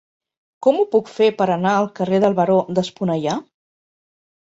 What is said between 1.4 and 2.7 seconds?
per anar al carrer del Baró